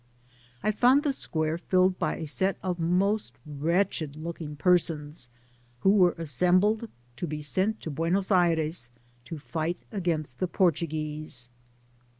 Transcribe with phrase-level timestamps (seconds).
[0.63, 5.29] I found the square filled by a set of most wretched looking persons,
[5.81, 8.89] who were assembled to be sent to Buenos Aires
[9.25, 11.49] to fight against the Brazilians.